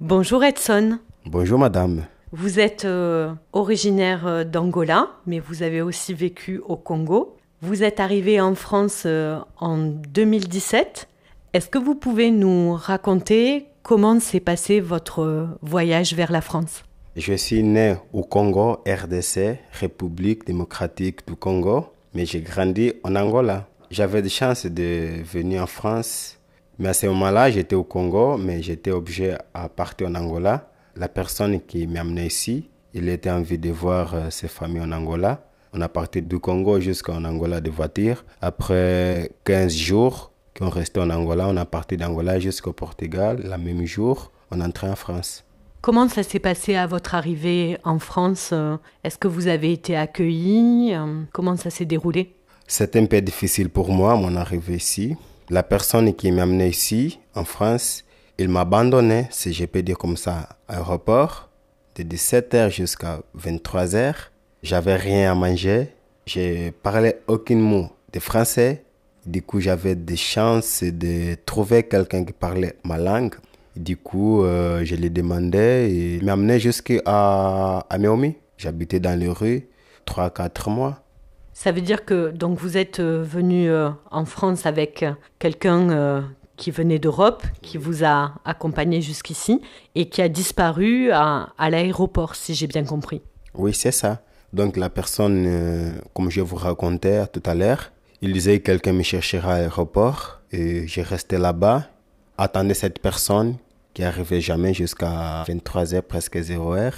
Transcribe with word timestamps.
Bonjour 0.00 0.42
Edson. 0.42 0.98
Bonjour 1.26 1.58
madame. 1.58 2.06
Vous 2.32 2.58
êtes 2.58 2.86
euh, 2.86 3.34
originaire 3.52 4.26
euh, 4.26 4.44
d'Angola, 4.44 5.10
mais 5.26 5.40
vous 5.40 5.62
avez 5.62 5.82
aussi 5.82 6.14
vécu 6.14 6.58
au 6.66 6.76
Congo. 6.76 7.36
Vous 7.60 7.82
êtes 7.82 8.00
arrivé 8.00 8.40
en 8.40 8.54
France 8.54 9.02
euh, 9.04 9.38
en 9.58 9.76
2017. 9.76 11.06
Est-ce 11.52 11.68
que 11.68 11.76
vous 11.76 11.94
pouvez 11.94 12.30
nous 12.30 12.72
raconter 12.72 13.66
comment 13.82 14.18
s'est 14.20 14.40
passé 14.40 14.80
votre 14.80 15.48
voyage 15.60 16.14
vers 16.14 16.32
la 16.32 16.40
France? 16.40 16.82
Je 17.14 17.34
suis 17.34 17.62
né 17.62 17.96
au 18.14 18.22
Congo, 18.22 18.78
RDC, 18.88 19.58
République 19.72 20.46
démocratique 20.46 21.28
du 21.28 21.36
Congo, 21.36 21.88
mais 22.14 22.24
j'ai 22.24 22.40
grandi 22.40 22.94
en 23.04 23.16
Angola. 23.16 23.68
J'avais 23.90 24.22
de 24.22 24.28
chance 24.28 24.64
de 24.64 25.22
venir 25.24 25.64
en 25.64 25.66
France 25.66 26.39
mais 26.80 26.88
à 26.88 26.94
ce 26.94 27.06
moment-là, 27.08 27.50
j'étais 27.50 27.76
au 27.76 27.84
Congo, 27.84 28.38
mais 28.38 28.62
j'étais 28.62 28.90
obligé 28.90 29.34
à 29.52 29.68
partir 29.68 30.08
en 30.08 30.14
Angola. 30.14 30.70
La 30.96 31.08
personne 31.08 31.60
qui 31.60 31.86
m'a 31.86 32.00
amené 32.00 32.24
ici, 32.26 32.70
il 32.94 33.10
était 33.10 33.30
envie 33.30 33.58
de 33.58 33.70
voir 33.70 34.14
euh, 34.14 34.30
ses 34.30 34.48
familles 34.48 34.80
en 34.80 34.90
Angola. 34.90 35.44
On 35.74 35.80
a 35.82 35.90
parti 35.90 36.22
du 36.22 36.38
Congo 36.38 36.80
jusqu'en 36.80 37.22
Angola 37.26 37.60
de 37.60 37.70
voiture. 37.70 38.24
Après 38.40 39.30
15 39.44 39.74
jours 39.74 40.32
qu'on 40.58 40.70
restait 40.70 41.00
en 41.00 41.10
Angola, 41.10 41.48
on 41.48 41.56
a 41.58 41.66
parti 41.66 41.98
d'Angola 41.98 42.40
jusqu'au 42.40 42.72
Portugal. 42.72 43.42
Le 43.44 43.58
même 43.58 43.84
jour, 43.84 44.32
on 44.50 44.58
entrait 44.62 44.88
en 44.88 44.96
France. 44.96 45.44
Comment 45.82 46.08
ça 46.08 46.22
s'est 46.22 46.38
passé 46.38 46.76
à 46.76 46.86
votre 46.86 47.14
arrivée 47.14 47.76
en 47.84 47.98
France? 47.98 48.54
Est-ce 49.04 49.18
que 49.18 49.28
vous 49.28 49.48
avez 49.48 49.72
été 49.72 49.96
accueilli 49.96 50.94
Comment 51.32 51.56
ça 51.56 51.68
s'est 51.70 51.84
déroulé? 51.84 52.34
C'était 52.66 53.00
un 53.00 53.06
peu 53.06 53.20
difficile 53.20 53.68
pour 53.68 53.90
moi, 53.90 54.16
mon 54.16 54.34
arrivée 54.36 54.76
ici. 54.76 55.16
La 55.50 55.64
personne 55.64 56.14
qui 56.14 56.30
m'a 56.30 56.42
amené 56.42 56.68
ici, 56.68 57.18
en 57.34 57.42
France, 57.42 58.04
il 58.38 58.48
m'a 58.48 58.60
abandonné, 58.60 59.26
si 59.30 59.52
je 59.52 59.64
peux 59.64 59.82
dire 59.82 59.98
comme 59.98 60.16
ça, 60.16 60.48
à 60.68 60.74
l'aéroport, 60.74 61.48
de 61.96 62.04
17h 62.04 62.70
jusqu'à 62.70 63.18
23h. 63.36 64.14
J'avais 64.62 64.94
rien 64.94 65.32
à 65.32 65.34
manger. 65.34 65.88
Je 66.24 66.70
parlais 66.70 67.20
aucun 67.26 67.56
mot 67.56 67.88
de 68.12 68.20
français. 68.20 68.84
Du 69.26 69.42
coup, 69.42 69.58
j'avais 69.58 69.96
des 69.96 70.16
chances 70.16 70.84
de 70.84 71.34
trouver 71.44 71.82
quelqu'un 71.82 72.24
qui 72.24 72.32
parlait 72.32 72.76
ma 72.84 72.96
langue. 72.96 73.34
Du 73.74 73.96
coup, 73.96 74.44
euh, 74.44 74.84
je 74.84 74.94
lui 74.94 75.10
demandais 75.10 75.90
et 75.90 76.14
il 76.14 76.24
m'a 76.24 76.58
jusqu'à 76.58 77.00
à 77.04 77.98
Meomi. 77.98 78.36
J'habitais 78.56 79.00
dans 79.00 79.18
les 79.18 79.28
rues 79.28 79.66
3-4 80.06 80.70
mois. 80.70 81.02
Ça 81.62 81.72
veut 81.72 81.82
dire 81.82 82.06
que 82.06 82.30
donc 82.30 82.58
vous 82.58 82.78
êtes 82.78 83.00
euh, 83.00 83.22
venu 83.22 83.68
euh, 83.68 83.90
en 84.10 84.24
France 84.24 84.64
avec 84.64 85.02
euh, 85.02 85.12
quelqu'un 85.38 86.24
qui 86.56 86.70
venait 86.70 86.98
d'Europe, 86.98 87.42
qui 87.60 87.76
vous 87.76 88.02
a 88.02 88.32
accompagné 88.46 89.02
jusqu'ici 89.02 89.60
et 89.94 90.08
qui 90.08 90.22
a 90.22 90.30
disparu 90.30 91.10
à, 91.12 91.52
l'aéroport, 91.58 92.34
si 92.34 92.54
j'ai 92.54 92.66
bien 92.66 92.84
compris. 92.84 93.20
Oui, 93.52 93.74
c'est 93.74 93.92
ça. 93.92 94.22
Donc 94.54 94.78
la 94.78 94.88
personne, 94.88 96.00
comme 96.14 96.30
je 96.30 96.40
vous 96.40 96.56
racontais 96.56 97.26
tout 97.26 97.42
à 97.44 97.54
l'heure, 97.54 97.92
il 98.22 98.32
disait 98.32 98.60
que 98.60 98.64
quelqu'un 98.64 98.94
me 98.94 99.02
cherchera 99.02 99.56
à 99.56 99.58
l'aéroport 99.58 100.40
et 100.52 100.86
j'ai 100.86 101.02
resté 101.02 101.36
là-bas, 101.36 101.90
attendais 102.38 102.72
cette 102.72 103.00
personne 103.00 103.56
qui 103.94 104.02
arrivait 104.02 104.40
jamais 104.40 104.74
jusqu'à 104.74 105.44
23h, 105.46 106.02
presque 106.02 106.36
0h. 106.36 106.92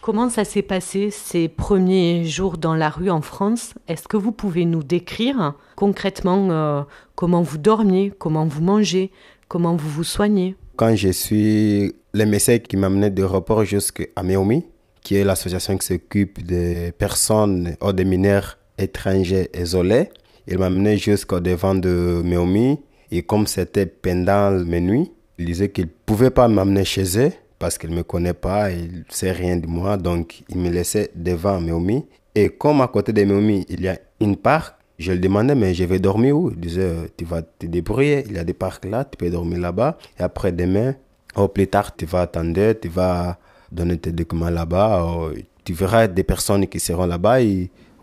Comment 0.00 0.28
ça 0.30 0.44
s'est 0.44 0.62
passé 0.62 1.10
ces 1.10 1.48
premiers 1.48 2.24
jours 2.24 2.56
dans 2.56 2.74
la 2.74 2.88
rue 2.88 3.10
en 3.10 3.20
France? 3.20 3.74
Est-ce 3.86 4.08
que 4.08 4.16
vous 4.16 4.32
pouvez 4.32 4.64
nous 4.64 4.82
décrire 4.82 5.54
concrètement 5.76 6.48
euh, 6.50 6.82
comment 7.14 7.42
vous 7.42 7.58
dormiez, 7.58 8.12
comment 8.18 8.46
vous 8.46 8.62
mangez, 8.62 9.10
comment 9.48 9.76
vous 9.76 9.88
vous 9.88 10.04
soignez? 10.04 10.56
Quand 10.76 10.94
je 10.94 11.10
suis 11.10 11.94
le 12.14 12.24
médecin 12.24 12.58
qui 12.58 12.76
m'amenait 12.76 13.10
de 13.10 13.24
report 13.24 13.64
jusqu'à 13.64 14.22
Meomi, 14.22 14.64
qui 15.02 15.16
est 15.16 15.24
l'association 15.24 15.76
qui 15.76 15.86
s'occupe 15.86 16.44
des 16.44 16.92
personnes 16.92 17.76
ou 17.82 17.92
des 17.92 18.04
mineurs 18.04 18.58
étrangers 18.78 19.50
isolés, 19.58 20.08
il 20.46 20.58
m'a 20.58 20.66
amené 20.66 20.96
jusqu'au 20.96 21.40
devant 21.40 21.74
de 21.74 22.22
Meomi 22.24 22.78
et 23.10 23.22
comme 23.22 23.46
c'était 23.46 23.86
pendant 23.86 24.50
mes 24.64 24.80
nuits, 24.80 25.10
il 25.38 25.46
disait 25.46 25.70
qu'il 25.70 25.84
ne 25.84 25.90
pouvait 26.04 26.30
pas 26.30 26.48
m'amener 26.48 26.84
chez 26.84 27.18
eux 27.18 27.32
parce 27.58 27.78
qu'il 27.78 27.90
ne 27.90 27.96
me 27.96 28.02
connaît 28.02 28.34
pas, 28.34 28.70
il 28.70 28.98
ne 28.98 29.02
sait 29.08 29.32
rien 29.32 29.56
de 29.56 29.66
moi, 29.66 29.96
donc 29.96 30.42
il 30.48 30.58
me 30.58 30.70
laissait 30.70 31.10
devant 31.14 31.60
Meomi. 31.60 32.06
Et 32.34 32.50
comme 32.50 32.80
à 32.80 32.88
côté 32.88 33.12
de 33.12 33.24
Meomi, 33.24 33.66
il 33.68 33.80
y 33.80 33.88
a 33.88 33.98
une 34.20 34.36
parc, 34.36 34.76
je 34.98 35.12
lui 35.12 35.20
demandais, 35.20 35.54
mais 35.54 35.74
je 35.74 35.84
vais 35.84 35.98
dormir 35.98 36.36
où? 36.36 36.50
Il 36.50 36.60
disait, 36.60 36.92
tu 37.16 37.24
vas 37.24 37.42
te 37.42 37.66
débrouiller, 37.66 38.24
il 38.26 38.34
y 38.34 38.38
a 38.38 38.44
des 38.44 38.52
parcs 38.52 38.84
là, 38.84 39.04
tu 39.04 39.16
peux 39.16 39.30
dormir 39.30 39.60
là-bas. 39.60 39.96
Et 40.18 40.22
après 40.22 40.52
demain, 40.52 40.94
au 41.36 41.48
plus 41.48 41.68
tard, 41.68 41.94
tu 41.96 42.04
vas 42.04 42.22
attendre, 42.22 42.72
tu 42.72 42.88
vas 42.88 43.38
donner 43.70 43.96
tes 43.96 44.12
documents 44.12 44.50
là-bas, 44.50 45.30
tu 45.64 45.72
verras 45.72 46.08
des 46.08 46.24
personnes 46.24 46.66
qui 46.66 46.80
seront 46.80 47.06
là-bas. 47.06 47.38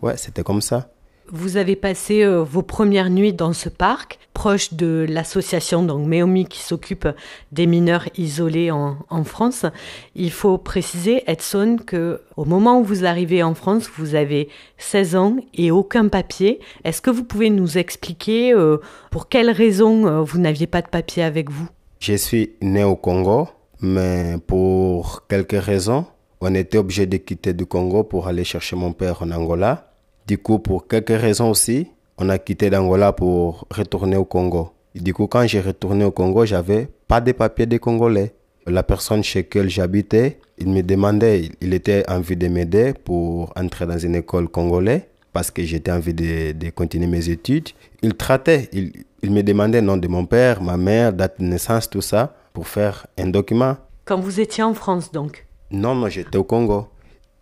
Ouais, 0.02 0.16
c'était 0.16 0.42
comme 0.42 0.60
ça. 0.60 0.88
Vous 1.32 1.56
avez 1.56 1.74
passé 1.74 2.22
euh, 2.22 2.42
vos 2.42 2.62
premières 2.62 3.10
nuits 3.10 3.32
dans 3.32 3.52
ce 3.52 3.68
parc, 3.68 4.18
proche 4.32 4.74
de 4.74 5.06
l'association 5.08 5.82
donc 5.82 6.06
Meomi 6.06 6.44
qui 6.46 6.60
s'occupe 6.60 7.08
des 7.50 7.66
mineurs 7.66 8.08
isolés 8.16 8.70
en, 8.70 8.96
France. 9.24 9.66
Il 10.14 10.30
faut 10.30 10.56
préciser, 10.56 11.24
Edson, 11.26 11.78
que 11.84 12.20
au 12.36 12.44
moment 12.44 12.78
où 12.78 12.84
vous 12.84 13.04
arrivez 13.04 13.42
en 13.42 13.54
France, 13.54 13.90
vous 13.96 14.14
avez 14.14 14.48
16 14.78 15.16
ans 15.16 15.36
et 15.54 15.72
aucun 15.72 16.06
papier. 16.06 16.60
Est-ce 16.84 17.02
que 17.02 17.10
vous 17.10 17.24
pouvez 17.24 17.50
nous 17.50 17.76
expliquer 17.76 18.52
euh, 18.52 18.78
pour 19.10 19.28
quelles 19.28 19.50
raisons 19.50 20.06
euh, 20.06 20.20
vous 20.22 20.38
n'aviez 20.38 20.68
pas 20.68 20.82
de 20.82 20.88
papier 20.88 21.24
avec 21.24 21.50
vous? 21.50 21.66
Je 21.98 22.14
suis 22.14 22.52
né 22.62 22.84
au 22.84 22.94
Congo, 22.94 23.48
mais 23.80 24.36
pour 24.46 25.26
quelques 25.26 25.60
raisons, 25.60 26.04
on 26.40 26.54
était 26.54 26.78
obligé 26.78 27.06
de 27.06 27.16
quitter 27.16 27.52
du 27.52 27.66
Congo 27.66 28.04
pour 28.04 28.28
aller 28.28 28.44
chercher 28.44 28.76
mon 28.76 28.92
père 28.92 29.22
en 29.22 29.30
Angola. 29.32 29.95
Du 30.26 30.38
coup, 30.38 30.58
pour 30.58 30.88
quelques 30.88 31.10
raisons 31.20 31.50
aussi, 31.50 31.86
on 32.18 32.28
a 32.30 32.38
quitté 32.38 32.68
l'Angola 32.68 33.12
pour 33.12 33.66
retourner 33.70 34.16
au 34.16 34.24
Congo. 34.24 34.70
du 34.94 35.14
coup, 35.14 35.28
quand 35.28 35.46
j'ai 35.46 35.60
retourné 35.60 36.04
au 36.04 36.10
Congo, 36.10 36.44
j'avais 36.44 36.88
pas 37.06 37.20
de 37.20 37.30
papiers 37.32 37.66
de 37.66 37.76
Congolais. 37.76 38.34
La 38.66 38.82
personne 38.82 39.22
chez 39.22 39.40
laquelle 39.40 39.70
j'habitais, 39.70 40.40
il 40.58 40.68
me 40.68 40.82
demandait, 40.82 41.50
il 41.60 41.74
était 41.74 42.02
envie 42.10 42.36
de 42.36 42.48
m'aider 42.48 42.92
pour 43.04 43.52
entrer 43.54 43.86
dans 43.86 43.98
une 43.98 44.16
école 44.16 44.48
congolaise 44.48 45.02
parce 45.32 45.52
que 45.52 45.62
j'étais 45.62 45.92
envie 45.92 46.14
de, 46.14 46.52
de, 46.52 46.70
continuer 46.70 47.06
mes 47.06 47.28
études. 47.28 47.68
Il 48.02 48.14
traitait, 48.14 48.68
il, 48.72 48.90
il 49.22 49.30
me 49.30 49.42
demandait 49.42 49.80
le 49.80 49.86
nom 49.86 49.96
de 49.96 50.08
mon 50.08 50.24
père, 50.24 50.60
ma 50.62 50.76
mère, 50.76 51.12
date 51.12 51.38
de 51.38 51.44
naissance, 51.44 51.88
tout 51.88 52.00
ça, 52.00 52.34
pour 52.52 52.66
faire 52.66 53.06
un 53.18 53.28
document. 53.28 53.76
Quand 54.06 54.18
vous 54.18 54.40
étiez 54.40 54.64
en 54.64 54.74
France, 54.74 55.12
donc? 55.12 55.46
Non, 55.70 55.94
non, 55.94 56.08
j'étais 56.08 56.38
au 56.38 56.44
Congo. 56.44 56.88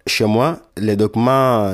Chez 0.07 0.27
moi, 0.27 0.59
les 0.77 0.97
documents, 0.97 1.73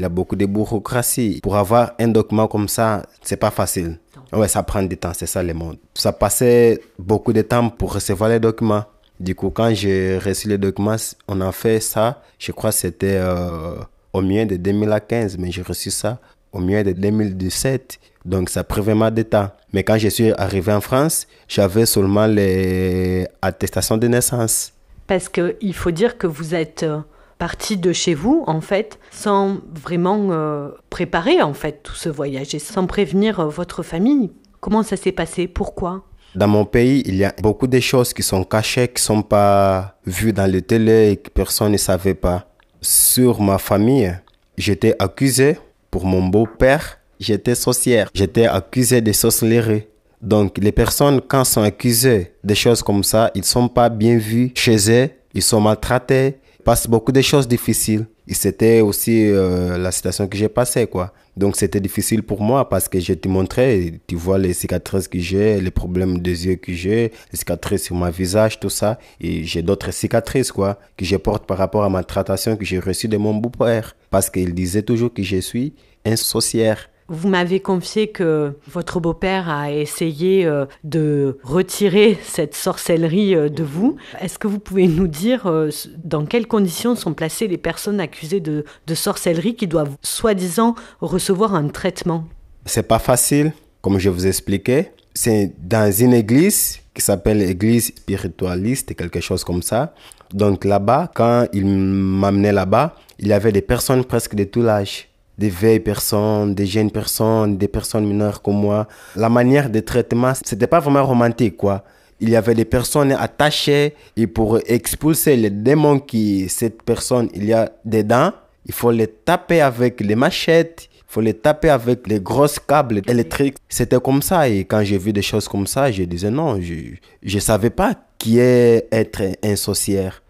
il 0.00 0.02
y 0.02 0.06
a 0.06 0.08
beaucoup 0.08 0.34
de 0.34 0.46
bureaucratie. 0.46 1.40
Pour 1.42 1.56
avoir 1.56 1.92
un 2.00 2.08
document 2.08 2.48
comme 2.48 2.68
ça, 2.68 3.02
c'est 3.20 3.36
pas 3.36 3.50
facile. 3.50 3.98
Ouais, 4.32 4.48
ça 4.48 4.62
prend 4.62 4.82
du 4.82 4.96
temps, 4.96 5.12
c'est 5.14 5.26
ça 5.26 5.42
le 5.42 5.52
monde. 5.52 5.76
Ça 5.94 6.12
passait 6.12 6.80
beaucoup 6.98 7.34
de 7.34 7.42
temps 7.42 7.68
pour 7.68 7.92
recevoir 7.92 8.30
les 8.30 8.40
documents. 8.40 8.84
Du 9.18 9.34
coup, 9.34 9.50
quand 9.50 9.74
j'ai 9.74 10.16
reçu 10.16 10.48
les 10.48 10.56
documents, 10.56 10.96
on 11.28 11.42
a 11.42 11.52
fait 11.52 11.80
ça. 11.80 12.22
Je 12.38 12.50
crois 12.52 12.70
que 12.70 12.76
c'était 12.76 13.18
euh, 13.18 13.74
au 14.14 14.22
milieu 14.22 14.46
de 14.46 14.56
2015, 14.56 15.36
mais 15.36 15.50
j'ai 15.50 15.60
reçu 15.60 15.90
ça 15.90 16.18
au 16.50 16.60
milieu 16.60 16.82
de 16.82 16.92
2017. 16.92 18.00
Donc, 18.24 18.48
ça 18.48 18.64
pris 18.64 18.80
vraiment 18.80 19.10
de 19.10 19.22
temps. 19.22 19.50
Mais 19.74 19.84
quand 19.84 19.98
je 19.98 20.08
suis 20.08 20.32
arrivé 20.32 20.72
en 20.72 20.80
France, 20.80 21.26
j'avais 21.46 21.84
seulement 21.84 22.26
les 22.26 23.26
attestations 23.42 23.98
de 23.98 24.08
naissance. 24.08 24.72
Parce 25.06 25.28
qu'il 25.28 25.74
faut 25.74 25.90
dire 25.90 26.16
que 26.16 26.26
vous 26.26 26.54
êtes 26.54 26.84
euh, 26.84 27.00
parti 27.40 27.78
de 27.78 27.92
chez 27.92 28.12
vous, 28.12 28.44
en 28.46 28.60
fait, 28.60 29.00
sans 29.10 29.56
vraiment 29.74 30.28
euh, 30.30 30.68
préparer, 30.90 31.40
en 31.40 31.54
fait, 31.54 31.82
tout 31.82 31.94
ce 31.94 32.10
voyage 32.10 32.54
et 32.54 32.58
sans 32.58 32.86
prévenir 32.86 33.40
euh, 33.40 33.48
votre 33.48 33.82
famille. 33.82 34.30
Comment 34.60 34.82
ça 34.82 34.98
s'est 34.98 35.10
passé? 35.10 35.48
Pourquoi? 35.48 36.04
Dans 36.34 36.46
mon 36.46 36.66
pays, 36.66 37.02
il 37.06 37.16
y 37.16 37.24
a 37.24 37.34
beaucoup 37.42 37.66
de 37.66 37.80
choses 37.80 38.12
qui 38.12 38.22
sont 38.22 38.44
cachées, 38.44 38.88
qui 38.88 39.00
ne 39.02 39.06
sont 39.12 39.22
pas 39.22 39.96
vues 40.04 40.34
dans 40.34 40.48
les 40.48 40.60
télé 40.60 41.12
et 41.12 41.16
que 41.16 41.30
personne 41.30 41.72
ne 41.72 41.78
savait 41.78 42.14
pas. 42.14 42.46
Sur 42.82 43.40
ma 43.40 43.56
famille, 43.56 44.14
j'étais 44.58 44.94
accusé 44.98 45.58
pour 45.90 46.04
mon 46.04 46.22
beau-père, 46.28 46.98
j'étais 47.18 47.54
sorcière. 47.54 48.10
J'étais 48.12 48.46
accusé 48.46 49.00
de 49.00 49.12
sorcellerie. 49.12 49.86
Donc, 50.20 50.58
les 50.58 50.72
personnes, 50.72 51.22
quand 51.26 51.44
sont 51.44 51.62
accusées 51.62 52.34
de 52.44 52.54
choses 52.54 52.82
comme 52.82 53.02
ça, 53.02 53.30
ils 53.34 53.40
ne 53.40 53.46
sont 53.56 53.68
pas 53.68 53.88
bien 53.88 54.18
vus 54.18 54.52
chez 54.54 54.78
eux, 54.90 55.08
ils 55.32 55.42
sont 55.42 55.62
maltraités, 55.62 56.36
passe 56.64 56.86
beaucoup 56.86 57.12
de 57.12 57.20
choses 57.20 57.48
difficiles. 57.48 58.06
Et 58.28 58.34
c'était 58.34 58.80
aussi 58.80 59.26
euh, 59.26 59.76
la 59.76 59.90
situation 59.90 60.28
que 60.28 60.36
j'ai 60.36 60.48
passée, 60.48 60.86
quoi. 60.86 61.12
Donc 61.36 61.56
c'était 61.56 61.80
difficile 61.80 62.22
pour 62.22 62.42
moi 62.42 62.68
parce 62.68 62.88
que 62.88 63.00
je 63.00 63.14
te 63.14 63.28
montrais, 63.28 63.94
tu 64.06 64.14
vois 64.14 64.38
les 64.38 64.52
cicatrices 64.52 65.08
que 65.08 65.18
j'ai, 65.18 65.60
les 65.60 65.70
problèmes 65.70 66.18
des 66.18 66.46
yeux 66.46 66.56
que 66.56 66.72
j'ai, 66.72 67.12
les 67.32 67.38
cicatrices 67.38 67.84
sur 67.84 67.96
mon 67.96 68.10
visage, 68.10 68.60
tout 68.60 68.70
ça. 68.70 68.98
Et 69.20 69.44
j'ai 69.44 69.62
d'autres 69.62 69.92
cicatrices, 69.92 70.52
quoi, 70.52 70.78
que 70.96 71.04
je 71.04 71.16
porte 71.16 71.46
par 71.46 71.58
rapport 71.58 71.84
à 71.84 71.88
ma 71.88 72.04
traitation 72.04 72.56
que 72.56 72.64
j'ai 72.64 72.78
reçue 72.78 73.08
de 73.08 73.16
mon 73.16 73.34
beau-père. 73.34 73.96
Parce 74.10 74.28
qu'il 74.28 74.54
disait 74.54 74.82
toujours 74.82 75.12
que 75.12 75.22
je 75.22 75.36
suis 75.36 75.72
un 76.04 76.16
sorcière. 76.16 76.88
Vous 77.12 77.28
m'avez 77.28 77.58
confié 77.58 78.06
que 78.06 78.52
votre 78.68 79.00
beau-père 79.00 79.48
a 79.48 79.72
essayé 79.72 80.46
euh, 80.46 80.66
de 80.84 81.38
retirer 81.42 82.16
cette 82.22 82.54
sorcellerie 82.54 83.34
euh, 83.34 83.48
de 83.48 83.64
vous. 83.64 83.96
Est-ce 84.20 84.38
que 84.38 84.46
vous 84.46 84.60
pouvez 84.60 84.86
nous 84.86 85.08
dire 85.08 85.48
euh, 85.48 85.70
dans 86.04 86.24
quelles 86.24 86.46
conditions 86.46 86.94
sont 86.94 87.12
placées 87.12 87.48
les 87.48 87.58
personnes 87.58 87.98
accusées 87.98 88.38
de, 88.38 88.64
sorcellerie 88.94 89.56
qui 89.56 89.66
doivent 89.66 89.96
soi-disant 90.02 90.76
recevoir 91.00 91.56
un 91.56 91.66
traitement? 91.66 92.26
C'est 92.64 92.86
pas 92.86 93.00
facile, 93.00 93.52
comme 93.82 93.98
je 93.98 94.08
vous 94.08 94.28
expliquais. 94.28 94.92
C'est 95.12 95.52
dans 95.60 95.90
une 95.90 96.14
église 96.14 96.78
qui 96.94 97.02
s'appelle 97.02 97.42
église 97.42 97.86
spiritualiste, 97.86 98.94
quelque 98.94 99.18
chose 99.18 99.42
comme 99.42 99.62
ça. 99.62 99.94
Donc 100.32 100.64
là-bas, 100.64 101.10
quand 101.12 101.48
il 101.52 101.66
m'amenait 101.66 102.52
là-bas, 102.52 102.94
il 103.18 103.26
y 103.26 103.32
avait 103.32 103.50
des 103.50 103.62
personnes 103.62 104.04
presque 104.04 104.36
de 104.36 104.44
tout 104.44 104.62
l'âge 104.62 105.09
des 105.40 105.48
vieilles 105.48 105.80
personnes, 105.80 106.54
des 106.54 106.66
jeunes 106.66 106.90
personnes, 106.90 107.56
des 107.56 107.66
personnes 107.78 108.06
mineures 108.06 108.42
comme 108.42 108.60
moi. 108.60 108.86
La 109.16 109.30
manière 109.30 109.70
de 109.70 109.80
traitement, 109.80 110.34
c'était 110.44 110.66
pas 110.66 110.80
vraiment 110.80 111.04
romantique, 111.12 111.56
quoi. 111.56 111.82
Il 112.20 112.28
y 112.28 112.36
avait 112.36 112.54
des 112.54 112.66
personnes 112.66 113.12
attachées 113.12 113.94
et 114.18 114.26
pour 114.26 114.58
expulser 114.66 115.36
les 115.36 115.48
démons 115.48 115.98
qui, 115.98 116.50
cette 116.50 116.82
personne, 116.82 117.30
il 117.34 117.46
y 117.46 117.54
a 117.54 117.72
dedans, 117.86 118.32
il 118.66 118.74
faut 118.74 118.90
les 118.90 119.06
taper 119.06 119.62
avec 119.62 120.02
les 120.02 120.14
machettes, 120.14 120.88
il 120.94 121.12
faut 121.12 121.22
les 121.22 121.32
taper 121.32 121.70
avec 121.70 122.06
les 122.06 122.20
grosses 122.20 122.58
câbles 122.58 123.00
électriques. 123.08 123.56
C'était 123.70 123.98
comme 123.98 124.20
ça 124.20 124.46
et 124.46 124.66
quand 124.66 124.84
j'ai 124.84 124.98
vu 124.98 125.14
des 125.14 125.22
choses 125.22 125.48
comme 125.48 125.66
ça, 125.66 125.90
je 125.90 126.02
disais 126.02 126.30
non, 126.30 126.60
je 126.60 126.74
je 127.22 127.38
savais 127.38 127.70
pas 127.70 127.94
qui 128.18 128.38
est 128.38 128.86
être 128.92 129.22
un 129.42 129.56
sorcière 129.56 130.22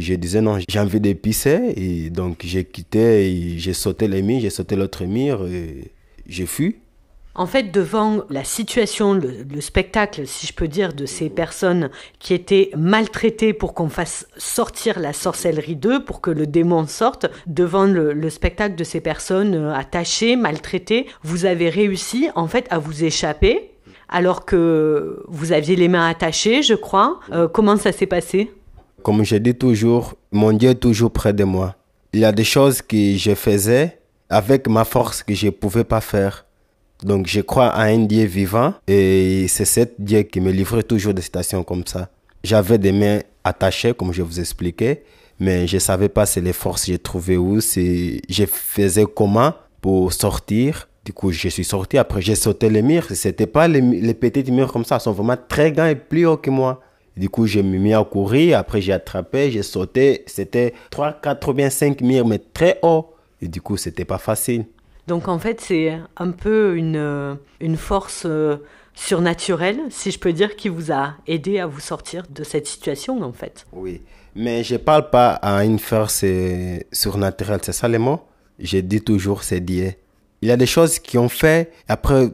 je 0.00 0.14
disais 0.14 0.40
non, 0.40 0.58
j'ai 0.68 0.78
envie 0.78 1.00
de 1.00 1.12
pisser 1.12 1.72
et 1.76 2.10
donc 2.10 2.42
j'ai 2.44 2.64
quitté, 2.64 3.56
j'ai 3.58 3.72
sauté 3.72 4.08
les 4.08 4.22
murs, 4.22 4.40
j'ai 4.40 4.50
sauté 4.50 4.76
l'autre 4.76 5.04
mur 5.04 5.46
et 5.46 5.92
j'ai 6.26 6.46
fui. 6.46 6.76
En 7.34 7.46
fait, 7.46 7.70
devant 7.70 8.24
la 8.30 8.42
situation, 8.42 9.14
le, 9.14 9.60
spectacle, 9.60 10.26
si 10.26 10.48
je 10.48 10.52
peux 10.52 10.66
dire, 10.66 10.92
de 10.92 11.06
ces 11.06 11.30
personnes 11.30 11.88
qui 12.18 12.34
étaient 12.34 12.70
maltraitées 12.76 13.52
pour 13.52 13.74
qu'on 13.74 13.88
fasse 13.88 14.26
sortir 14.36 14.98
la 14.98 15.12
sorcellerie 15.12 15.76
d'eux, 15.76 16.02
pour 16.02 16.20
que 16.20 16.32
le 16.32 16.48
démon 16.48 16.88
sorte, 16.88 17.26
devant 17.46 17.84
le, 17.84 18.12
le, 18.12 18.30
spectacle 18.30 18.74
de 18.74 18.82
ces 18.82 19.00
personnes 19.00 19.54
euh, 19.54 19.72
attachées, 19.72 20.34
maltraitées, 20.34 21.06
vous 21.22 21.44
avez 21.44 21.70
réussi 21.70 22.28
en 22.34 22.48
fait 22.48 22.66
à 22.70 22.80
vous 22.80 23.04
échapper 23.04 23.70
alors 24.08 24.44
que 24.44 25.22
vous 25.28 25.52
aviez 25.52 25.76
les 25.76 25.88
mains 25.88 26.08
attachées, 26.08 26.62
je 26.62 26.74
crois. 26.74 27.20
Euh, 27.32 27.46
comment 27.46 27.76
ça 27.76 27.92
s'est 27.92 28.06
passé? 28.06 28.50
Comme 29.02 29.24
je 29.24 29.36
dis 29.36 29.54
toujours, 29.54 30.14
mon 30.32 30.52
Dieu 30.52 30.70
est 30.70 30.74
toujours 30.74 31.10
près 31.10 31.32
de 31.32 31.44
moi. 31.44 31.74
Il 32.12 32.20
y 32.20 32.24
a 32.24 32.32
des 32.32 32.44
choses 32.44 32.82
que 32.82 33.16
je 33.16 33.34
faisais 33.34 33.98
avec 34.28 34.68
ma 34.68 34.84
force 34.84 35.22
que 35.22 35.34
je 35.34 35.46
ne 35.46 35.50
pouvais 35.50 35.84
pas 35.84 36.00
faire. 36.00 36.44
Donc 37.02 37.26
je 37.26 37.40
crois 37.40 37.68
à 37.68 37.84
un 37.84 37.98
Dieu 37.98 38.24
vivant 38.24 38.74
et 38.86 39.46
c'est 39.48 39.64
cet 39.64 39.94
Dieu 39.98 40.22
qui 40.22 40.40
me 40.40 40.50
livrait 40.50 40.82
toujours 40.82 41.14
des 41.14 41.22
situations 41.22 41.62
comme 41.62 41.86
ça. 41.86 42.08
J'avais 42.42 42.78
des 42.78 42.92
mains 42.92 43.20
attachées, 43.44 43.94
comme 43.94 44.12
je 44.12 44.22
vous 44.22 44.40
expliquais, 44.40 45.02
mais 45.38 45.66
je 45.66 45.76
ne 45.76 45.80
savais 45.80 46.08
pas 46.08 46.26
c'est 46.26 46.40
les 46.40 46.52
forces 46.52 46.82
que 46.82 46.92
j'ai 46.92 46.98
trouvées 46.98 47.36
où, 47.36 47.60
je 47.60 48.46
faisais 48.46 49.04
comment 49.06 49.52
pour 49.80 50.12
sortir. 50.12 50.88
Du 51.04 51.12
coup, 51.12 51.32
je 51.32 51.48
suis 51.48 51.64
sorti. 51.64 51.96
Après, 51.96 52.20
j'ai 52.20 52.34
sauté 52.34 52.68
les 52.68 52.82
murs. 52.82 53.06
Ce 53.14 53.28
n'était 53.28 53.46
pas 53.46 53.66
les, 53.66 53.80
les 53.80 54.12
petits 54.12 54.52
murs 54.52 54.70
comme 54.70 54.84
ça. 54.84 54.96
Ils 54.96 55.00
sont 55.00 55.12
vraiment 55.12 55.38
très 55.48 55.72
grands 55.72 55.86
et 55.86 55.94
plus 55.94 56.26
hauts 56.26 56.36
que 56.36 56.50
moi. 56.50 56.82
Du 57.18 57.28
coup, 57.28 57.46
je 57.46 57.60
me 57.60 57.78
mis 57.78 57.92
à 57.92 58.04
courir. 58.04 58.58
Après, 58.58 58.80
j'ai 58.80 58.92
attrapé, 58.92 59.50
j'ai 59.50 59.64
sauté. 59.64 60.22
C'était 60.26 60.72
3, 60.90 61.14
4 61.20 61.48
ou 61.48 61.52
bien 61.52 61.68
5 61.68 62.00
mètres, 62.00 62.26
mais 62.26 62.38
très 62.38 62.78
haut. 62.82 63.12
Et 63.42 63.48
du 63.48 63.60
coup, 63.60 63.76
c'était 63.76 64.04
pas 64.04 64.18
facile. 64.18 64.66
Donc, 65.08 65.26
en 65.26 65.38
fait, 65.38 65.60
c'est 65.60 65.98
un 66.16 66.30
peu 66.30 66.76
une, 66.76 67.38
une 67.60 67.76
force 67.76 68.22
euh, 68.24 68.56
surnaturelle, 68.94 69.80
si 69.90 70.10
je 70.10 70.18
peux 70.18 70.32
dire, 70.32 70.54
qui 70.54 70.68
vous 70.68 70.92
a 70.92 71.14
aidé 71.26 71.58
à 71.58 71.66
vous 71.66 71.80
sortir 71.80 72.24
de 72.30 72.44
cette 72.44 72.66
situation, 72.66 73.22
en 73.22 73.32
fait. 73.32 73.66
Oui. 73.72 74.02
Mais 74.36 74.62
je 74.62 74.76
parle 74.76 75.10
pas 75.10 75.30
à 75.32 75.64
une 75.64 75.78
force 75.78 76.22
euh, 76.24 76.78
surnaturelle, 76.92 77.60
c'est 77.62 77.72
ça 77.72 77.88
le 77.88 77.98
mot? 77.98 78.20
Je 78.60 78.78
dis 78.78 79.00
toujours 79.00 79.42
c'est 79.42 79.60
Dieu. 79.60 79.94
Il 80.42 80.48
y 80.48 80.52
a 80.52 80.56
des 80.56 80.66
choses 80.66 80.98
qui 80.98 81.18
ont 81.18 81.28
fait. 81.28 81.72
Après, 81.88 82.28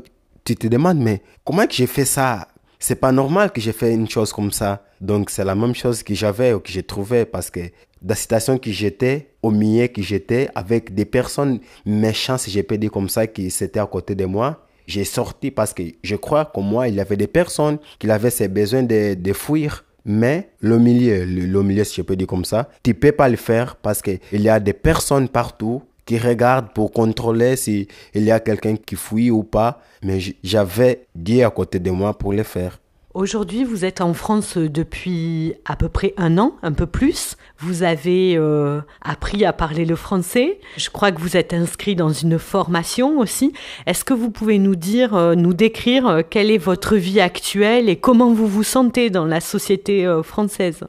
tu 0.45 0.57
te 0.57 0.67
demandes, 0.67 0.99
mais 0.99 1.23
comment 1.45 1.67
que 1.67 1.73
j'ai 1.73 1.87
fait 1.87 2.05
ça? 2.05 2.49
C'est 2.85 2.97
pas 2.97 3.13
normal 3.13 3.51
que 3.51 3.63
j'ai 3.63 3.73
fait 3.73 3.95
une 3.95 4.11
chose 4.11 4.31
comme 4.31 4.53
ça. 4.53 4.85
Donc 5.01 5.31
c'est 5.31 5.43
la 5.43 5.55
même 5.55 5.75
chose 5.75 6.03
que 6.03 6.15
j'avais 6.15 6.53
ou 6.53 6.61
que 6.61 6.71
j'ai 6.71 6.83
trouvé 6.83 7.25
parce 7.25 7.49
que 7.49 7.61
dans 7.61 8.11
la 8.11 8.15
situation 8.15 8.59
que 8.59 8.71
j'étais, 8.71 9.31
au 9.43 9.51
milieu 9.51 9.87
que 9.87 10.03
j'étais, 10.03 10.51
avec 10.55 10.95
des 10.95 11.07
personnes 11.07 11.61
méchantes, 11.87 12.41
si 12.41 12.51
je 12.51 12.61
peux 12.61 12.77
dire 12.77 12.91
comme 12.91 13.09
ça, 13.09 13.27
qui 13.27 13.47
étaient 13.47 13.81
à 13.81 13.87
côté 13.87 14.15
de 14.15 14.27
moi, 14.27 14.67
j'ai 14.87 15.05
sorti 15.05 15.51
parce 15.51 15.73
que 15.73 15.83
je 16.03 16.17
crois 16.17 16.45
que 16.45 16.61
moi, 16.61 16.89
il 16.89 16.97
y 16.97 17.01
avait 17.01 17.17
des 17.17 17.27
personnes 17.27 17.79
qui 17.99 18.11
avaient 18.11 18.29
ces 18.29 18.49
besoins 18.49 18.83
de, 18.83 19.15
de 19.15 19.33
fuir. 19.33 19.87
Mais 20.05 20.51
le 20.61 20.79
milieu, 20.79 21.25
le, 21.25 21.63
milieu, 21.63 21.85
si 21.85 21.97
je 21.97 22.03
peux 22.03 22.17
dire 22.17 22.27
comme 22.27 22.45
ça, 22.45 22.69
tu 22.83 22.93
peux 22.93 23.13
pas 23.13 23.31
le 23.31 23.37
faire 23.37 23.77
parce 23.77 24.03
qu'il 24.03 24.21
y 24.33 24.51
a 24.51 24.61
des 24.61 24.75
personnes 24.75 25.31
partout 25.31 25.83
qui 26.05 26.19
regardent 26.19 26.73
pour 26.73 26.93
contrôler 26.93 27.57
s'il 27.57 27.87
y 28.15 28.31
a 28.31 28.41
quelqu'un 28.41 28.77
qui 28.77 28.97
fuit 28.97 29.31
ou 29.31 29.43
pas. 29.43 29.81
Mais 30.03 30.19
j'avais 30.43 31.07
Dieu 31.15 31.45
à 31.45 31.51
côté 31.51 31.79
de 31.79 31.91
moi 31.91 32.17
pour 32.17 32.33
le 32.33 32.43
faire. 32.43 32.79
Aujourd'hui, 33.15 33.63
vous 33.63 33.85
êtes 33.85 34.01
en 34.01 34.13
France 34.13 34.59
depuis 34.59 35.55
à 35.65 35.77
peu 35.77 35.89
près 35.89 36.15
un 36.17 36.37
an, 36.37 36.57
un 36.65 36.73
peu 36.73 36.87
plus. 36.87 37.37
Vous 37.61 37.85
avez 37.85 38.37
euh, 38.37 38.81
appris 39.03 39.45
à 39.45 39.53
parler 39.53 39.85
le 39.85 39.95
français. 39.95 40.59
Je 40.77 40.91
crois 40.91 41.13
que 41.13 41.21
vous 41.21 41.37
êtes 41.37 41.55
inscrit 41.55 41.95
dans 41.95 42.09
une 42.09 42.41
formation 42.41 43.21
aussi. 43.21 43.53
Est-ce 43.87 44.05
que 44.05 44.15
vous 44.15 44.33
pouvez 44.33 44.59
nous 44.59 44.75
dire, 44.75 45.15
euh, 45.15 45.37
nous 45.37 45.55
décrire 45.55 46.09
euh, 46.09 46.23
quelle 46.29 46.51
est 46.51 46.59
votre 46.59 46.97
vie 46.97 47.21
actuelle 47.21 47.89
et 47.89 47.95
comment 47.95 48.33
vous 48.33 48.49
vous 48.49 48.65
sentez 48.65 49.11
dans 49.11 49.27
la 49.27 49.41
société 49.41 50.13
française? 50.25 50.81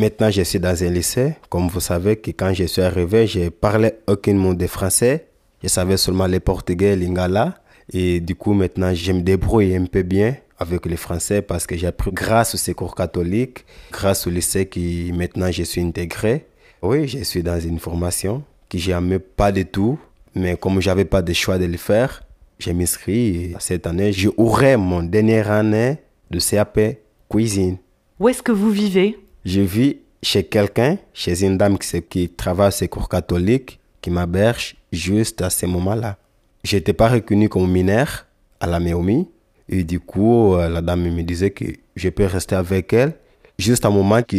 Maintenant, 0.00 0.30
je 0.30 0.40
suis 0.40 0.58
dans 0.58 0.82
un 0.82 0.88
lycée. 0.88 1.34
Comme 1.50 1.68
vous 1.68 1.78
savez 1.78 2.16
que 2.16 2.30
quand 2.30 2.54
je 2.54 2.64
suis 2.64 2.80
arrivé, 2.80 3.26
je 3.26 3.50
parlais 3.50 3.98
aucun 4.06 4.32
mot 4.32 4.54
de 4.54 4.66
français. 4.66 5.26
Je 5.62 5.68
savais 5.68 5.98
seulement 5.98 6.26
le 6.26 6.40
portugais, 6.40 6.96
l'ingala. 6.96 7.60
Et 7.92 8.18
du 8.20 8.34
coup, 8.34 8.54
maintenant, 8.54 8.94
je 8.94 9.12
me 9.12 9.20
débrouille 9.20 9.76
un 9.76 9.84
peu 9.84 10.00
bien 10.00 10.36
avec 10.58 10.86
le 10.86 10.96
français 10.96 11.42
parce 11.42 11.66
que 11.66 11.76
j'ai 11.76 11.88
appris 11.88 12.12
grâce 12.12 12.54
au 12.54 12.56
secours 12.56 12.94
catholique, 12.94 13.66
grâce 13.92 14.26
au 14.26 14.30
lycée 14.30 14.64
qui 14.64 15.12
maintenant 15.14 15.50
je 15.50 15.64
suis 15.64 15.82
intégré. 15.82 16.46
Oui, 16.80 17.06
je 17.06 17.22
suis 17.22 17.42
dans 17.42 17.60
une 17.60 17.78
formation 17.78 18.42
que 18.70 18.78
j'aimais 18.78 19.18
pas 19.18 19.52
du 19.52 19.66
tout, 19.66 19.98
mais 20.34 20.56
comme 20.56 20.80
j'avais 20.80 21.04
pas 21.04 21.20
de 21.20 21.34
choix 21.34 21.58
de 21.58 21.66
le 21.66 21.76
faire, 21.76 22.22
j'ai 22.58 22.72
m'inscrit 22.72 23.54
cette 23.58 23.86
année, 23.86 24.14
j'aurai 24.14 24.78
mon 24.78 25.02
dernière 25.02 25.50
année 25.50 25.98
de 26.30 26.38
CAP 26.40 26.80
cuisine. 27.28 27.76
Où 28.18 28.30
est-ce 28.30 28.42
que 28.42 28.52
vous 28.52 28.70
vivez? 28.70 29.18
Je 29.44 29.60
vis 29.60 29.98
chez 30.22 30.44
quelqu'un, 30.44 30.98
chez 31.12 31.44
une 31.44 31.56
dame 31.56 31.78
qui, 31.78 32.02
qui 32.02 32.28
travaille 32.28 32.72
au 32.82 32.88
cours 32.88 33.08
catholique, 33.08 33.80
qui 34.00 34.10
m'aberge 34.10 34.76
juste 34.92 35.42
à 35.42 35.50
ce 35.50 35.66
moment-là. 35.66 36.16
Je 36.64 36.76
n'étais 36.76 36.92
pas 36.92 37.08
reconnu 37.08 37.48
comme 37.48 37.70
mineur 37.70 38.26
à 38.60 38.66
la 38.66 38.80
Méomi. 38.80 39.28
Et 39.68 39.84
du 39.84 40.00
coup, 40.00 40.54
euh, 40.54 40.68
la 40.68 40.82
dame 40.82 41.02
me 41.02 41.22
disait 41.22 41.50
que 41.50 41.64
je 41.96 42.08
peux 42.08 42.26
rester 42.26 42.56
avec 42.56 42.92
elle 42.92 43.14
juste 43.60 43.84
un 43.84 43.90
moment 43.90 44.22
que 44.22 44.36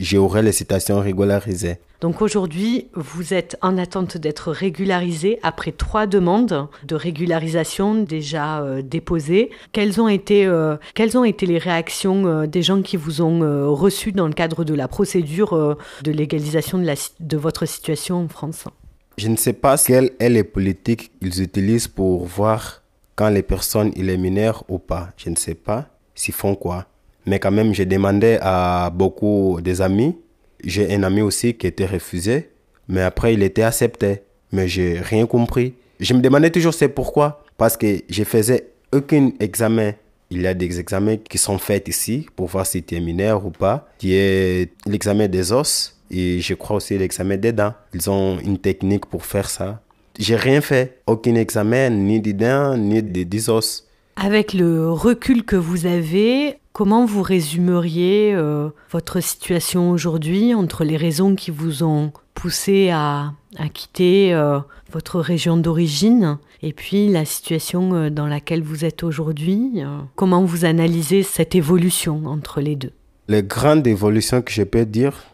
j'aurai 0.00 0.42
les 0.42 0.52
citations 0.52 1.00
régularisées. 1.00 1.76
Donc 2.00 2.22
aujourd'hui, 2.22 2.86
vous 2.94 3.34
êtes 3.34 3.56
en 3.60 3.76
attente 3.76 4.16
d'être 4.16 4.52
régularisé 4.52 5.40
après 5.42 5.72
trois 5.72 6.06
demandes 6.06 6.68
de 6.84 6.94
régularisation 6.94 7.96
déjà 7.96 8.60
euh, 8.60 8.82
déposées. 8.82 9.50
Quelles 9.72 10.00
ont 10.00 10.06
été, 10.06 10.46
euh, 10.46 10.76
quelles 10.94 11.18
ont 11.18 11.24
été 11.24 11.44
les 11.44 11.58
réactions 11.58 12.26
euh, 12.26 12.46
des 12.46 12.62
gens 12.62 12.82
qui 12.82 12.96
vous 12.96 13.20
ont 13.20 13.74
reçu 13.74 14.12
dans 14.12 14.28
le 14.28 14.32
cadre 14.32 14.64
de 14.64 14.74
la 14.74 14.86
procédure 14.86 15.76
de 16.04 16.10
légalisation 16.12 16.78
de, 16.78 16.84
la, 16.84 16.94
de 17.18 17.36
votre 17.36 17.66
situation 17.66 18.24
en 18.24 18.28
France? 18.28 18.64
Je 19.16 19.26
ne 19.26 19.36
sais 19.36 19.52
pas 19.52 19.76
quelle 19.76 20.12
est 20.20 20.28
les 20.28 20.44
politiques 20.44 21.10
qu'ils 21.20 21.42
utilisent 21.42 21.88
pour 21.88 22.24
voir 22.24 22.82
quand 23.16 23.30
les 23.30 23.42
personnes 23.42 23.90
il 23.96 24.08
est 24.08 24.52
ou 24.68 24.78
pas. 24.78 25.10
Je 25.16 25.30
ne 25.30 25.36
sais 25.36 25.54
pas 25.56 25.88
s'ils 26.14 26.34
font 26.34 26.54
quoi. 26.54 26.86
Mais 27.28 27.38
quand 27.38 27.50
même, 27.50 27.74
j'ai 27.74 27.84
demandé 27.84 28.38
à 28.40 28.90
beaucoup 28.90 29.60
des 29.60 29.82
amis. 29.82 30.16
J'ai 30.64 30.94
un 30.94 31.02
ami 31.02 31.20
aussi 31.20 31.54
qui 31.54 31.66
était 31.66 31.84
refusé, 31.84 32.48
mais 32.88 33.02
après, 33.02 33.34
il 33.34 33.42
était 33.42 33.62
accepté. 33.62 34.22
Mais 34.50 34.66
j'ai 34.66 34.98
rien 34.98 35.26
compris. 35.26 35.74
Je 36.00 36.14
me 36.14 36.20
demandais 36.20 36.50
toujours 36.50 36.72
c'est 36.72 36.88
pourquoi? 36.88 37.44
Parce 37.58 37.76
que 37.76 38.00
je 38.08 38.24
faisais 38.24 38.70
aucun 38.92 39.32
examen. 39.40 39.92
Il 40.30 40.40
y 40.40 40.46
a 40.46 40.54
des 40.54 40.80
examens 40.80 41.16
qui 41.16 41.36
sont 41.36 41.58
faits 41.58 41.86
ici 41.88 42.26
pour 42.34 42.46
voir 42.46 42.64
si 42.64 42.82
tu 42.82 42.96
es 42.96 43.00
mineur 43.00 43.44
ou 43.44 43.50
pas. 43.50 43.88
Qui 43.98 44.14
est 44.14 44.72
l'examen 44.86 45.28
des 45.28 45.52
os 45.52 45.94
et 46.10 46.40
je 46.40 46.54
crois 46.54 46.76
aussi 46.76 46.96
l'examen 46.96 47.36
des 47.36 47.52
dents. 47.52 47.74
Ils 47.92 48.08
ont 48.08 48.38
une 48.38 48.56
technique 48.58 49.04
pour 49.04 49.26
faire 49.26 49.50
ça. 49.50 49.82
J'ai 50.18 50.36
rien 50.36 50.62
fait. 50.62 51.00
Aucun 51.06 51.34
examen, 51.34 51.90
ni 51.90 52.20
des 52.20 52.32
dents, 52.32 52.76
ni 52.76 53.02
des 53.02 53.50
os. 53.50 53.86
Avec 54.16 54.54
le 54.54 54.90
recul 54.90 55.44
que 55.44 55.56
vous 55.56 55.86
avez, 55.86 56.58
comment 56.78 57.04
vous 57.04 57.22
résumeriez 57.22 58.32
euh, 58.36 58.68
votre 58.92 59.18
situation 59.20 59.90
aujourd'hui 59.90 60.54
entre 60.54 60.84
les 60.84 60.96
raisons 60.96 61.34
qui 61.34 61.50
vous 61.50 61.82
ont 61.82 62.12
poussé 62.34 62.90
à, 62.90 63.32
quitter 63.74 64.32
euh, 64.32 64.60
votre 64.92 65.18
région 65.18 65.56
d'origine 65.56 66.38
et 66.62 66.72
puis 66.72 67.08
la 67.08 67.24
situation 67.24 67.94
euh, 67.94 68.10
dans 68.10 68.28
laquelle 68.28 68.62
vous 68.62 68.84
êtes 68.84 69.02
aujourd'hui. 69.02 69.82
Comment 70.14 70.44
vous 70.44 70.64
analysez 70.64 71.24
cette 71.24 71.56
évolution 71.56 72.26
entre 72.26 72.60
les 72.60 72.76
deux? 72.76 72.92
Les 73.26 73.42
grandes 73.42 73.88
évolutions 73.88 74.40
que 74.40 74.52
je 74.52 74.62
peux 74.62 74.86
dire, 74.86 75.24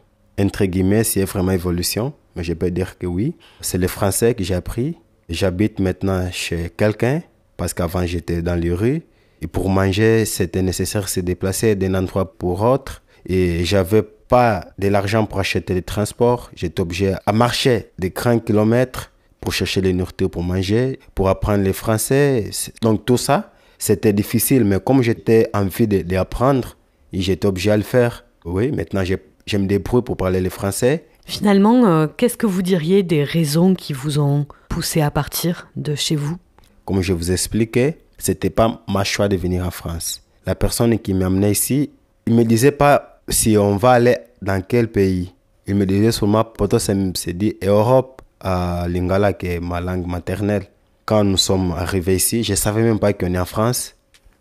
entre 0.40 0.64
guillemets, 0.64 1.04
c'est 1.04 1.26
vraiment 1.26 1.52
évolution, 1.52 2.14
mais 2.36 2.42
je 2.42 2.54
peux 2.54 2.70
dire 2.70 2.96
que 2.96 3.06
oui. 3.06 3.34
C'est 3.60 3.76
le 3.76 3.88
français 3.88 4.32
que 4.32 4.42
j'ai 4.42 4.54
appris. 4.54 4.96
J'habite 5.28 5.78
maintenant 5.78 6.26
chez 6.32 6.70
quelqu'un 6.74 7.20
parce 7.58 7.74
qu'avant 7.74 8.06
j'étais 8.06 8.40
dans 8.40 8.58
les 8.58 8.72
rues. 8.72 9.02
Et 9.44 9.46
pour 9.46 9.68
manger, 9.68 10.24
c'était 10.24 10.62
nécessaire 10.62 11.02
de 11.02 11.08
se 11.08 11.20
déplacer 11.20 11.74
d'un 11.74 11.94
endroit 11.94 12.32
pour 12.38 12.62
autre. 12.62 13.02
Et 13.26 13.62
j'avais 13.66 14.02
pas 14.02 14.68
de 14.78 14.88
l'argent 14.88 15.26
pour 15.26 15.38
acheter 15.38 15.74
les 15.74 15.82
transports. 15.82 16.50
J'étais 16.56 16.80
obligé 16.80 17.12
à 17.26 17.32
marcher 17.34 17.90
des 17.98 18.08
grands 18.08 18.38
kilomètres 18.38 19.12
pour 19.42 19.52
chercher 19.52 19.82
les 19.82 19.92
nourritures 19.92 20.30
pour 20.30 20.42
manger, 20.42 20.98
pour 21.14 21.28
apprendre 21.28 21.62
le 21.62 21.74
français. 21.74 22.48
Donc 22.80 23.04
tout 23.04 23.18
ça, 23.18 23.52
c'était 23.76 24.14
difficile. 24.14 24.64
Mais 24.64 24.80
comme 24.82 25.02
j'étais 25.02 25.50
envie 25.52 25.86
d'apprendre, 25.86 26.78
j'étais 27.12 27.46
obligé 27.46 27.70
à 27.70 27.76
le 27.76 27.82
faire. 27.82 28.24
Oui, 28.46 28.72
maintenant 28.72 29.04
je, 29.04 29.56
me 29.58 29.66
débrouille 29.66 30.00
pour 30.00 30.16
parler 30.16 30.40
le 30.40 30.48
français. 30.48 31.04
Finalement, 31.26 31.84
euh, 31.84 32.06
qu'est-ce 32.16 32.38
que 32.38 32.46
vous 32.46 32.62
diriez 32.62 33.02
des 33.02 33.24
raisons 33.24 33.74
qui 33.74 33.92
vous 33.92 34.18
ont 34.18 34.46
poussé 34.70 35.02
à 35.02 35.10
partir 35.10 35.68
de 35.76 35.94
chez 35.94 36.16
vous? 36.16 36.38
Comme 36.86 37.02
je 37.02 37.12
vous 37.12 37.30
expliquais, 37.30 37.98
c'était 38.18 38.50
pas 38.50 38.82
ma 38.88 39.04
choix 39.04 39.28
de 39.28 39.36
venir 39.36 39.66
en 39.66 39.70
France. 39.70 40.22
La 40.46 40.54
personne 40.54 40.98
qui 40.98 41.14
m'amenait 41.14 41.52
ici, 41.52 41.90
il 42.26 42.34
me 42.34 42.44
disait 42.44 42.72
pas 42.72 43.20
si 43.28 43.56
on 43.56 43.76
va 43.76 43.92
aller 43.92 44.16
dans 44.42 44.62
quel 44.62 44.88
pays. 44.88 45.32
Il 45.66 45.74
me 45.76 45.86
disait 45.86 46.12
seulement, 46.12 46.44
pourtant, 46.44 46.78
c'est 46.78 47.32
dit 47.32 47.56
Europe, 47.62 48.20
à 48.40 48.86
Lingala, 48.88 49.32
qui 49.32 49.46
est 49.46 49.60
ma 49.60 49.80
langue 49.80 50.06
maternelle. 50.06 50.66
Quand 51.06 51.24
nous 51.24 51.38
sommes 51.38 51.72
arrivés 51.72 52.16
ici, 52.16 52.42
je 52.42 52.52
ne 52.52 52.56
savais 52.56 52.82
même 52.82 52.98
pas 52.98 53.12
qu'on 53.12 53.32
est 53.34 53.38
en 53.38 53.44
France. 53.46 53.94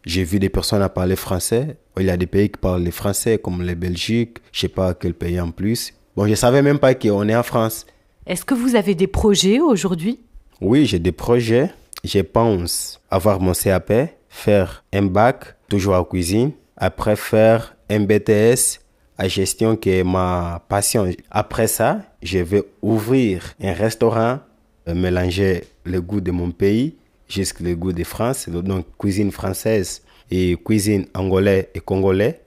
J'ai 0.06 0.26
vu 0.26 0.40
des 0.40 0.50
personnes 0.50 0.82
à 0.82 0.90
parler 0.90 1.16
français. 1.16 1.78
Il 1.98 2.06
y 2.06 2.10
a 2.10 2.18
des 2.18 2.26
pays 2.28 2.50
qui 2.50 2.60
parlent 2.60 2.84
le 2.84 2.92
français, 2.92 3.38
comme 3.38 3.62
la 3.62 3.76
Belgique, 3.76 4.40
je 4.52 4.62
sais 4.62 4.68
pas 4.68 4.94
quel 4.94 5.14
pays 5.14 5.40
en 5.40 5.52
plus. 5.52 5.94
Bon, 6.16 6.26
je 6.26 6.32
ne 6.32 6.36
savais 6.36 6.62
même 6.62 6.80
pas 6.80 6.94
qu'on 6.94 7.28
est 7.30 7.36
en 7.36 7.44
France. 7.44 7.86
Est-ce 8.26 8.44
que 8.44 8.54
vous 8.54 8.76
avez 8.76 8.96
des 8.96 9.08
projets 9.08 9.60
aujourd'hui? 9.60 10.20
Oui, 10.60 10.86
j'ai 10.86 11.00
des 11.00 11.12
projets. 11.12 11.70
Je 12.04 12.20
pense 12.20 13.02
avoir 13.10 13.40
mon 13.40 13.54
CAP, 13.54 13.94
faire 14.30 14.84
un 14.94 15.04
bac, 15.04 15.56
toujours 15.70 15.96
en 15.96 16.04
cuisine, 16.04 16.52
après 16.76 17.16
faire 17.16 17.76
un 17.90 18.02
BTS 18.02 18.80
à 19.18 19.28
gestion 19.28 19.76
qui 19.76 19.92
est 19.92 20.04
ma 20.04 20.62
passion. 20.68 21.10
Après 21.32 21.68
ça, 21.68 22.02
je 22.22 22.40
vais 22.40 22.64
ouvrir 22.82 23.54
un 23.62 23.74
restaurant, 23.74 24.40
euh, 24.88 24.94
mélanger 24.94 25.64
le 25.86 26.02
goût 26.02 26.20
de 26.20 26.32
mon 26.32 26.52
pays 26.52 26.98
jusqu'au 27.30 27.64
goût 27.76 27.94
de 27.94 28.04
France, 28.04 28.50
donc 28.50 28.86
cuisine 28.98 29.32
française 29.32 30.02
et 30.30 30.58
cuisine 30.58 31.06
angolais 31.14 31.70
et 31.74 31.80
congolais. 31.80 32.42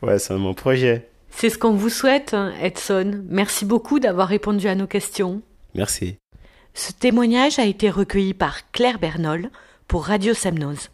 Ouais, 0.00 0.18
c'est 0.18 0.34
mon 0.34 0.54
projet. 0.54 1.08
C'est 1.30 1.50
ce 1.50 1.58
qu'on 1.58 1.72
vous 1.72 1.88
souhaite, 1.88 2.36
Edson. 2.60 3.24
Merci 3.28 3.64
beaucoup 3.64 3.98
d'avoir 3.98 4.28
répondu 4.28 4.68
à 4.68 4.74
nos 4.74 4.86
questions. 4.86 5.42
Merci. 5.74 6.18
Ce 6.74 6.92
témoignage 6.92 7.58
a 7.58 7.64
été 7.64 7.90
recueilli 7.90 8.32
par 8.32 8.70
Claire 8.72 8.98
Bernol 8.98 9.50
pour 9.88 10.06
Radio 10.06 10.32
Semnoz. 10.32 10.92